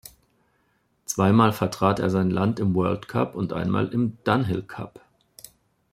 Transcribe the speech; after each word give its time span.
Zweimal 1.05 1.51
vertrat 1.53 1.99
er 1.99 2.09
sein 2.09 2.31
Land 2.31 2.59
im 2.59 2.73
World 2.73 3.07
Cup 3.07 3.35
und 3.35 3.53
einmal 3.53 3.89
im 3.89 4.17
"Dunhill 4.23 4.63
Cup". 4.63 5.05